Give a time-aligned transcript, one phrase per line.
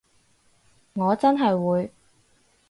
[0.93, 1.91] 我真係會